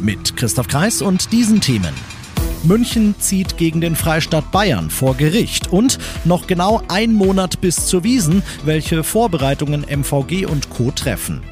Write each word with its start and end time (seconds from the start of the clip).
Mit 0.00 0.36
Christoph 0.36 0.68
Kreis 0.68 1.02
und 1.02 1.32
diesen 1.32 1.60
Themen. 1.60 1.94
München 2.62 3.14
zieht 3.18 3.56
gegen 3.56 3.80
den 3.80 3.96
Freistaat 3.96 4.50
Bayern 4.52 4.90
vor 4.90 5.16
Gericht 5.16 5.72
und 5.72 5.98
noch 6.24 6.46
genau 6.46 6.82
ein 6.88 7.12
Monat 7.12 7.60
bis 7.60 7.86
zur 7.86 8.04
Wiesen, 8.04 8.42
welche 8.64 9.02
Vorbereitungen 9.02 9.82
MVG 9.82 10.46
und 10.46 10.70
Co. 10.70 10.90
treffen. 10.90 11.42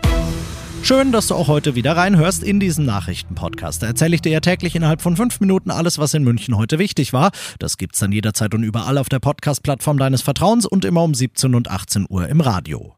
Schön, 0.87 1.11
dass 1.11 1.27
du 1.27 1.35
auch 1.35 1.49
heute 1.49 1.75
wieder 1.75 1.97
reinhörst 1.97 2.45
in 2.45 2.61
diesen 2.61 2.87
Nachrichtenpodcast. 2.87 3.83
Da 3.83 3.89
erzähle 3.89 4.15
ich 4.15 4.23
dir 4.23 4.31
ja 4.31 4.39
täglich 4.39 4.77
innerhalb 4.77 5.03
von 5.03 5.17
fünf 5.17 5.41
Minuten 5.41 5.73
alles, 5.73 5.99
was 5.99 6.15
in 6.15 6.23
München 6.23 6.57
heute 6.57 6.79
wichtig 6.79 7.13
war. 7.13 7.33
Das 7.59 7.77
gibt's 7.77 7.99
dann 7.99 8.13
jederzeit 8.13 8.55
und 8.55 8.63
überall 8.63 8.97
auf 8.97 9.09
der 9.09 9.19
Podcast-Plattform 9.19 9.99
deines 9.99 10.23
Vertrauens 10.23 10.65
und 10.65 10.85
immer 10.85 11.03
um 11.03 11.13
17 11.13 11.57
und 11.57 11.69
18 11.69 12.07
Uhr 12.09 12.29
im 12.29 12.41
Radio. 12.41 12.95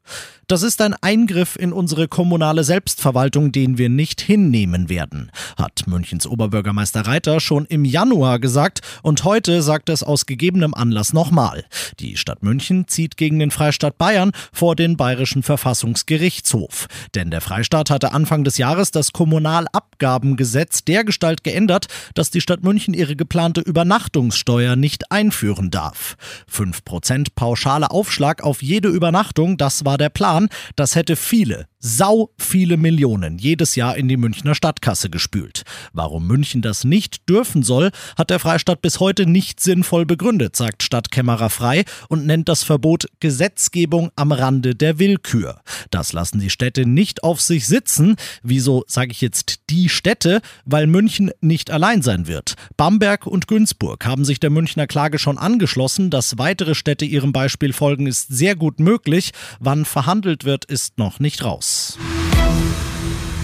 Das 0.48 0.62
ist 0.62 0.80
ein 0.80 0.94
Eingriff 1.02 1.56
in 1.56 1.74
unsere 1.74 2.08
kommunale 2.08 2.64
Selbstverwaltung, 2.64 3.52
den 3.52 3.76
wir 3.76 3.90
nicht 3.90 4.22
hinnehmen 4.22 4.88
werden, 4.88 5.30
hat 5.58 5.86
Münchens 5.86 6.26
Oberbürgermeister 6.26 7.02
Reiter 7.02 7.38
schon 7.38 7.66
im 7.66 7.84
Januar 7.84 8.38
gesagt 8.38 8.80
und 9.02 9.24
heute 9.24 9.60
sagt 9.60 9.90
es 9.90 10.02
aus 10.02 10.24
gegebenem 10.24 10.72
Anlass 10.72 11.12
nochmal. 11.12 11.66
Die 12.00 12.16
Stadt 12.16 12.42
München 12.42 12.88
zieht 12.88 13.18
gegen 13.18 13.38
den 13.38 13.50
Freistaat 13.50 13.98
Bayern 13.98 14.32
vor 14.50 14.74
den 14.74 14.96
Bayerischen 14.96 15.42
Verfassungsgerichtshof. 15.42 16.86
Denn 17.14 17.30
der 17.30 17.42
Freistaat 17.42 17.77
hatte 17.86 18.12
Anfang 18.12 18.42
des 18.42 18.58
Jahres 18.58 18.90
das 18.90 19.12
Kommunalabgabengesetz 19.12 20.84
dergestalt 20.84 21.44
geändert, 21.44 21.86
dass 22.14 22.30
die 22.30 22.40
Stadt 22.40 22.64
München 22.64 22.94
ihre 22.94 23.14
geplante 23.14 23.60
Übernachtungssteuer 23.60 24.74
nicht 24.74 25.12
einführen 25.12 25.70
darf. 25.70 26.16
5% 26.52 27.28
pauschale 27.34 27.90
Aufschlag 27.90 28.42
auf 28.42 28.62
jede 28.62 28.88
Übernachtung, 28.88 29.56
das 29.56 29.84
war 29.84 29.96
der 29.96 30.10
Plan, 30.10 30.48
das 30.74 30.96
hätte 30.96 31.14
viele, 31.14 31.66
sau 31.80 32.30
viele 32.38 32.76
Millionen 32.76 33.38
jedes 33.38 33.76
Jahr 33.76 33.96
in 33.96 34.08
die 34.08 34.16
Münchner 34.16 34.54
Stadtkasse 34.54 35.10
gespült. 35.10 35.62
Warum 35.92 36.26
München 36.26 36.60
das 36.62 36.84
nicht 36.84 37.28
dürfen 37.28 37.62
soll, 37.62 37.90
hat 38.16 38.30
der 38.30 38.38
Freistaat 38.38 38.82
bis 38.82 39.00
heute 39.00 39.26
nicht 39.26 39.60
sinnvoll 39.60 40.04
begründet, 40.04 40.56
sagt 40.56 40.82
Stadtkämmerer 40.82 41.50
Frei 41.50 41.84
und 42.08 42.26
nennt 42.26 42.48
das 42.48 42.64
Verbot 42.64 43.06
Gesetzgebung 43.20 44.10
am 44.16 44.32
Rande 44.32 44.74
der 44.74 44.98
Willkür. 44.98 45.60
Das 45.90 46.12
lassen 46.12 46.40
die 46.40 46.50
Städte 46.50 46.84
nicht 46.86 47.22
auf 47.22 47.40
sich 47.40 47.66
sitzen. 47.66 48.16
Wieso 48.42 48.84
sage 48.86 49.12
ich 49.12 49.20
jetzt 49.20 49.60
die 49.70 49.88
Städte? 49.88 50.40
Weil 50.64 50.86
München 50.86 51.30
nicht 51.40 51.70
allein 51.70 52.02
sein 52.02 52.26
wird. 52.26 52.54
Bamberg 52.76 53.26
und 53.26 53.46
Günzburg 53.46 54.04
haben 54.04 54.24
sich 54.24 54.40
der 54.40 54.50
Münchner 54.50 54.86
Klage 54.86 55.18
schon 55.18 55.38
angeschlossen. 55.38 56.10
Dass 56.10 56.38
weitere 56.38 56.74
Städte 56.74 57.04
ihrem 57.04 57.32
Beispiel 57.32 57.72
folgen, 57.72 58.06
ist 58.06 58.28
sehr 58.28 58.56
gut 58.56 58.80
möglich. 58.80 59.30
Wann 59.60 59.84
verhandelt 59.84 60.44
wird, 60.44 60.64
ist 60.64 60.98
noch 60.98 61.20
nicht 61.20 61.44
raus. 61.44 61.67
us. 61.68 62.87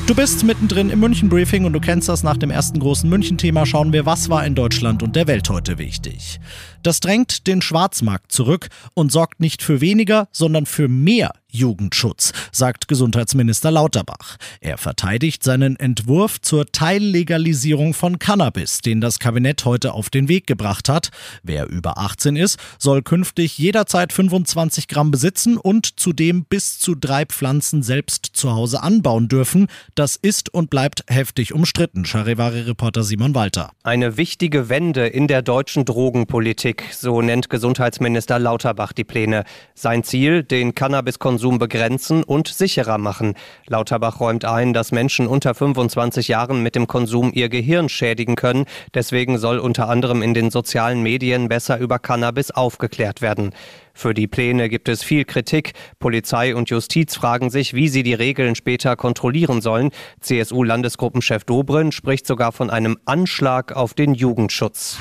Du 0.07 0.15
bist 0.15 0.45
mittendrin 0.45 0.91
im 0.91 1.01
München 1.01 1.31
Briefing 1.31 1.65
und 1.65 1.73
du 1.73 1.81
kennst 1.81 2.11
das 2.11 2.23
nach 2.23 2.37
dem 2.37 2.51
ersten 2.51 2.79
großen 2.79 3.09
München-Thema. 3.09 3.65
Schauen 3.65 3.95
wir, 3.95 4.05
was 4.05 4.29
war 4.29 4.45
in 4.45 4.55
Deutschland 4.55 5.03
und 5.03 5.17
der 5.17 5.27
Welt 5.27 5.49
heute 5.49 5.79
wichtig. 5.79 6.41
Das 6.83 7.01
drängt 7.01 7.47
den 7.47 7.63
Schwarzmarkt 7.63 8.31
zurück 8.31 8.69
und 8.93 9.11
sorgt 9.11 9.41
nicht 9.41 9.63
für 9.63 9.81
weniger, 9.81 10.29
sondern 10.31 10.67
für 10.67 10.87
mehr 10.87 11.33
Jugendschutz, 11.55 12.33
sagt 12.53 12.89
Gesundheitsminister 12.89 13.71
Lauterbach. 13.71 14.37
Er 14.61 14.77
verteidigt 14.77 15.43
seinen 15.43 15.77
Entwurf 15.77 16.41
zur 16.41 16.67
Teillegalisierung 16.67 17.95
von 17.95 18.19
Cannabis, 18.19 18.81
den 18.81 19.01
das 19.01 19.21
Kabinett 19.21 19.65
heute 19.65 19.93
auf 19.93 20.11
den 20.11 20.29
Weg 20.29 20.47
gebracht 20.47 20.89
hat. 20.89 21.11
Wer 21.43 21.69
über 21.69 21.97
18 21.97 22.37
ist, 22.37 22.59
soll 22.79 23.03
künftig 23.03 23.57
jederzeit 23.57 24.13
25 24.13 24.89
Gramm 24.89 25.11
besitzen 25.11 25.57
und 25.57 25.99
zudem 25.99 26.45
bis 26.45 26.81
zu 26.81 26.95
drei 26.97 27.25
Pflanzen 27.25 27.83
selbst 27.83 28.31
zu 28.35 28.53
Hause 28.53 28.83
anbauen 28.83 29.29
dürfen. 29.29 29.69
Das 29.95 30.17
ist 30.17 30.53
und 30.53 30.71
bleibt 30.71 31.05
heftig 31.09 31.55
umstritten, 31.55 32.05
Charivari-Reporter 32.05 33.03
Simon 33.03 33.35
Walter. 33.35 33.71
Eine 33.83 34.17
wichtige 34.17 34.69
Wende 34.69 35.07
in 35.07 35.29
der 35.29 35.43
deutschen 35.43 35.85
Drogenpolitik. 35.85 36.55
Politik, 36.55 36.95
so 36.95 37.23
nennt 37.23 37.49
Gesundheitsminister 37.49 38.39
Lauterbach 38.39 38.93
die 38.93 39.05
Pläne. 39.05 39.45
Sein 39.75 40.05
Ziel, 40.05 40.43
den 40.43 40.75
Cannabiskonsum 40.75 41.59
begrenzen 41.59 42.23
und 42.23 42.49
sicherer 42.49 42.99
machen. 42.99 43.35
Lauterbach 43.67 44.21
räumt 44.21 44.45
ein, 44.45 44.73
dass 44.73 44.93
Menschen 44.93 45.27
unter 45.27 45.55
25 45.55 46.29
Jahren 46.29 46.63
mit 46.63 46.75
dem 46.75 46.87
Konsum 46.87 47.33
ihr 47.33 47.49
Gehirn 47.49 47.89
schädigen 47.89 48.37
können. 48.37 48.67
Deswegen 48.95 49.39
soll 49.39 49.59
unter 49.59 49.89
anderem 49.89 50.23
in 50.23 50.35
den 50.35 50.51
sozialen 50.51 51.03
Medien 51.03 51.49
besser 51.49 51.79
über 51.79 51.99
Cannabis 51.99 52.51
aufgeklärt 52.51 53.23
werden. 53.23 53.53
Für 53.97 54.13
die 54.13 54.27
Pläne 54.27 54.69
gibt 54.69 54.89
es 54.89 55.05
viel 55.05 55.25
Kritik. 55.25 55.73
Polizei 56.01 56.57
und 56.57 56.69
Justiz 56.69 57.15
fragen 57.15 57.49
sich, 57.49 57.75
wie 57.75 57.89
sie 57.89 58.03
die 58.03 58.15
Regeln 58.15 58.57
später 58.57 58.97
kontrollieren 58.97 59.61
sollen. 59.61 59.84
CSU-Landesgruppenchef 60.21 61.45
Dobrin 61.45 61.93
spricht 61.93 62.27
sogar 62.27 62.53
von 62.53 62.71
einem 62.71 62.99
Anschlag 63.05 63.73
auf 63.73 63.95
den 63.95 64.15
Jugendschutz. 64.15 64.99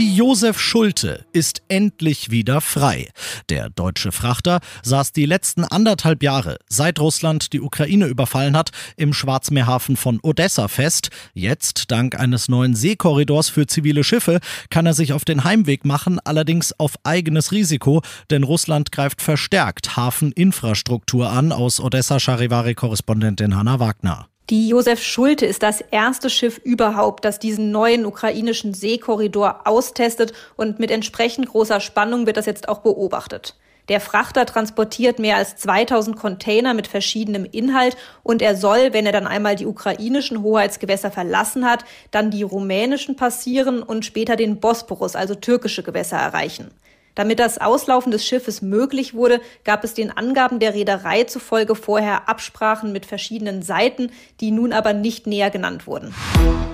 Die 0.00 0.16
Josef 0.16 0.58
Schulte 0.58 1.26
ist 1.34 1.60
endlich 1.68 2.30
wieder 2.30 2.62
frei. 2.62 3.10
Der 3.50 3.68
deutsche 3.68 4.12
Frachter 4.12 4.60
saß 4.82 5.12
die 5.12 5.26
letzten 5.26 5.62
anderthalb 5.62 6.22
Jahre, 6.22 6.56
seit 6.70 6.98
Russland 6.98 7.52
die 7.52 7.60
Ukraine 7.60 8.06
überfallen 8.06 8.56
hat, 8.56 8.70
im 8.96 9.12
Schwarzmeerhafen 9.12 9.98
von 9.98 10.18
Odessa 10.22 10.68
fest. 10.68 11.10
Jetzt, 11.34 11.90
dank 11.90 12.18
eines 12.18 12.48
neuen 12.48 12.74
Seekorridors 12.74 13.50
für 13.50 13.66
zivile 13.66 14.02
Schiffe, 14.02 14.40
kann 14.70 14.86
er 14.86 14.94
sich 14.94 15.12
auf 15.12 15.26
den 15.26 15.44
Heimweg 15.44 15.84
machen, 15.84 16.18
allerdings 16.24 16.72
auf 16.80 16.94
eigenes 17.02 17.52
Risiko, 17.52 18.00
denn 18.30 18.42
Russland 18.42 18.92
greift 18.92 19.20
verstärkt 19.20 19.98
Hafeninfrastruktur 19.98 21.28
an, 21.28 21.52
aus 21.52 21.78
Odessa 21.78 22.18
Charivari-Korrespondentin 22.18 23.54
Hanna 23.54 23.80
Wagner. 23.80 24.29
Die 24.50 24.66
Josef 24.66 25.00
Schulte 25.00 25.46
ist 25.46 25.62
das 25.62 25.80
erste 25.80 26.28
Schiff 26.28 26.58
überhaupt, 26.58 27.24
das 27.24 27.38
diesen 27.38 27.70
neuen 27.70 28.04
ukrainischen 28.04 28.74
Seekorridor 28.74 29.60
austestet 29.64 30.32
und 30.56 30.80
mit 30.80 30.90
entsprechend 30.90 31.48
großer 31.48 31.78
Spannung 31.78 32.26
wird 32.26 32.36
das 32.36 32.46
jetzt 32.46 32.68
auch 32.68 32.80
beobachtet. 32.80 33.54
Der 33.88 34.00
Frachter 34.00 34.46
transportiert 34.46 35.20
mehr 35.20 35.36
als 35.36 35.54
2000 35.54 36.16
Container 36.16 36.74
mit 36.74 36.88
verschiedenem 36.88 37.44
Inhalt 37.44 37.96
und 38.24 38.42
er 38.42 38.56
soll, 38.56 38.92
wenn 38.92 39.06
er 39.06 39.12
dann 39.12 39.28
einmal 39.28 39.54
die 39.54 39.66
ukrainischen 39.66 40.42
Hoheitsgewässer 40.42 41.12
verlassen 41.12 41.64
hat, 41.64 41.84
dann 42.10 42.32
die 42.32 42.42
rumänischen 42.42 43.14
passieren 43.14 43.84
und 43.84 44.04
später 44.04 44.34
den 44.34 44.58
Bosporus, 44.58 45.14
also 45.14 45.36
türkische 45.36 45.84
Gewässer 45.84 46.16
erreichen. 46.16 46.72
Damit 47.14 47.38
das 47.38 47.58
Auslaufen 47.58 48.12
des 48.12 48.24
Schiffes 48.24 48.62
möglich 48.62 49.14
wurde, 49.14 49.40
gab 49.64 49.84
es 49.84 49.94
den 49.94 50.10
Angaben 50.10 50.58
der 50.58 50.74
Reederei 50.74 51.24
zufolge 51.24 51.74
vorher 51.74 52.28
Absprachen 52.28 52.92
mit 52.92 53.06
verschiedenen 53.06 53.62
Seiten, 53.62 54.10
die 54.40 54.50
nun 54.50 54.72
aber 54.72 54.92
nicht 54.92 55.26
näher 55.26 55.50
genannt 55.50 55.86
wurden. 55.86 56.14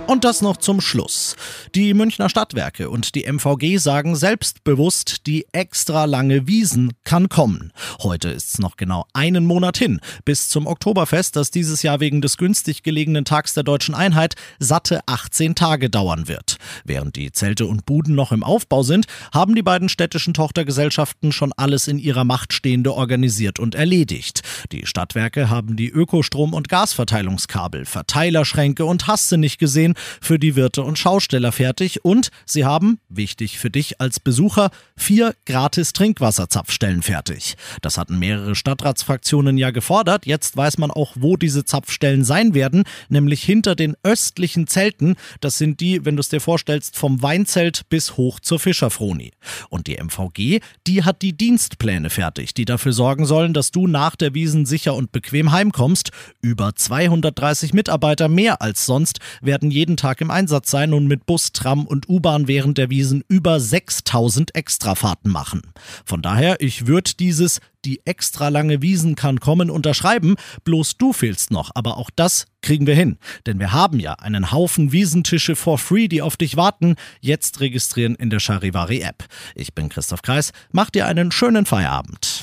Und 0.06 0.22
das 0.22 0.40
noch 0.40 0.56
zum 0.58 0.80
Schluss. 0.80 1.34
Die 1.74 1.92
Münchner 1.92 2.28
Stadtwerke 2.28 2.90
und 2.90 3.16
die 3.16 3.24
MVG 3.24 3.78
sagen 3.78 4.14
selbstbewusst, 4.14 5.26
die 5.26 5.46
extra 5.50 6.04
lange 6.04 6.46
Wiesen 6.46 6.92
kann 7.02 7.28
kommen. 7.28 7.72
Heute 8.00 8.28
ist 8.28 8.54
es 8.54 8.58
noch 8.60 8.76
genau 8.76 9.06
einen 9.14 9.46
Monat 9.46 9.78
hin, 9.78 9.98
bis 10.24 10.48
zum 10.48 10.68
Oktoberfest, 10.68 11.34
das 11.34 11.50
dieses 11.50 11.82
Jahr 11.82 11.98
wegen 11.98 12.20
des 12.20 12.36
günstig 12.36 12.84
gelegenen 12.84 13.24
Tags 13.24 13.54
der 13.54 13.64
deutschen 13.64 13.96
Einheit 13.96 14.36
satte 14.60 15.00
18 15.06 15.56
Tage 15.56 15.90
dauern 15.90 16.28
wird. 16.28 16.58
Während 16.84 17.16
die 17.16 17.32
Zelte 17.32 17.66
und 17.66 17.84
Buden 17.84 18.14
noch 18.14 18.30
im 18.30 18.44
Aufbau 18.44 18.84
sind, 18.84 19.06
haben 19.34 19.56
die 19.56 19.62
beiden 19.62 19.88
städtischen 19.88 20.34
Tochtergesellschaften 20.34 21.32
schon 21.32 21.52
alles 21.56 21.88
in 21.88 21.98
ihrer 21.98 22.22
Macht 22.22 22.52
Stehende 22.52 22.94
organisiert 22.94 23.58
und 23.58 23.74
erledigt. 23.74 24.42
Die 24.70 24.86
Stadtwerke 24.86 25.50
haben 25.50 25.74
die 25.74 25.90
Ökostrom- 25.90 26.54
und 26.54 26.68
Gasverteilungskabel, 26.68 27.86
Verteilerschränke 27.86 28.84
und 28.84 29.08
Hasse 29.08 29.36
nicht 29.36 29.58
gesehen 29.58 29.95
für 30.20 30.38
die 30.38 30.56
Wirte 30.56 30.82
und 30.82 30.98
Schausteller 30.98 31.52
fertig 31.52 32.04
und 32.04 32.30
sie 32.44 32.64
haben, 32.64 32.98
wichtig 33.08 33.58
für 33.58 33.70
dich 33.70 34.00
als 34.00 34.20
Besucher, 34.20 34.70
vier 34.96 35.34
gratis 35.46 35.92
Trinkwasserzapfstellen 35.92 37.02
fertig. 37.02 37.56
Das 37.82 37.98
hatten 37.98 38.18
mehrere 38.18 38.54
Stadtratsfraktionen 38.54 39.58
ja 39.58 39.70
gefordert. 39.70 40.26
Jetzt 40.26 40.56
weiß 40.56 40.78
man 40.78 40.90
auch, 40.90 41.12
wo 41.14 41.36
diese 41.36 41.64
Zapfstellen 41.64 42.24
sein 42.24 42.54
werden, 42.54 42.84
nämlich 43.08 43.42
hinter 43.42 43.74
den 43.74 43.96
östlichen 44.02 44.66
Zelten. 44.66 45.16
Das 45.40 45.56
sind 45.58 45.80
die, 45.80 46.04
wenn 46.04 46.16
du 46.16 46.20
es 46.20 46.28
dir 46.28 46.40
vorstellst, 46.40 46.96
vom 46.96 47.22
Weinzelt 47.22 47.88
bis 47.88 48.16
hoch 48.16 48.40
zur 48.40 48.58
Fischerfroni. 48.58 49.32
Und 49.70 49.86
die 49.86 49.96
MV 50.02 50.16
MVG, 50.16 50.60
die 50.86 51.04
hat 51.04 51.22
die 51.22 51.36
Dienstpläne 51.36 52.10
fertig, 52.10 52.54
die 52.54 52.64
dafür 52.64 52.92
sorgen 52.92 53.26
sollen, 53.26 53.52
dass 53.52 53.70
du 53.70 53.86
nach 53.86 54.16
der 54.16 54.34
Wiesen 54.34 54.66
sicher 54.66 54.94
und 54.94 55.12
bequem 55.12 55.52
heimkommst. 55.52 56.10
Über 56.40 56.74
230 56.74 57.74
Mitarbeiter 57.74 58.28
mehr 58.28 58.62
als 58.62 58.86
sonst 58.86 59.18
werden 59.40 59.70
jeden 59.86 59.96
Tag 59.96 60.20
im 60.20 60.32
Einsatz 60.32 60.68
sein 60.72 60.92
und 60.92 61.06
mit 61.06 61.26
Bus, 61.26 61.52
Tram 61.52 61.86
und 61.86 62.08
U-Bahn 62.08 62.48
während 62.48 62.76
der 62.76 62.90
Wiesen 62.90 63.22
über 63.28 63.60
6000 63.60 64.52
Extrafahrten 64.56 65.30
machen. 65.30 65.62
Von 66.04 66.22
daher, 66.22 66.60
ich 66.60 66.88
würde 66.88 67.12
dieses 67.20 67.60
die 67.84 68.04
extra 68.04 68.48
lange 68.48 68.82
Wiesen 68.82 69.14
kann 69.14 69.38
kommen 69.38 69.70
unterschreiben, 69.70 70.34
bloß 70.64 70.96
du 70.96 71.12
fehlst 71.12 71.52
noch, 71.52 71.70
aber 71.76 71.98
auch 71.98 72.10
das 72.16 72.46
kriegen 72.60 72.88
wir 72.88 72.96
hin, 72.96 73.18
denn 73.46 73.60
wir 73.60 73.72
haben 73.72 74.00
ja 74.00 74.14
einen 74.14 74.50
Haufen 74.50 74.90
Wiesentische 74.90 75.54
for 75.54 75.78
free, 75.78 76.08
die 76.08 76.20
auf 76.20 76.36
dich 76.36 76.56
warten. 76.56 76.96
Jetzt 77.20 77.60
registrieren 77.60 78.16
in 78.16 78.28
der 78.28 78.40
Charivari 78.40 79.02
App. 79.02 79.24
Ich 79.54 79.72
bin 79.72 79.88
Christoph 79.88 80.22
Kreis, 80.22 80.50
mach 80.72 80.90
dir 80.90 81.06
einen 81.06 81.30
schönen 81.30 81.64
Feierabend. 81.64 82.42